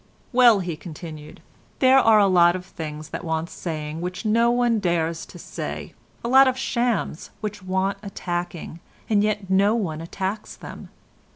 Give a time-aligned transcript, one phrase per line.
[0.33, 1.43] "Well," he continued,
[1.77, 5.93] "there are a lot of things that want saying which no one dares to say,
[6.23, 8.79] a lot of shams which want attacking,
[9.11, 10.89] and yet no one attacks them.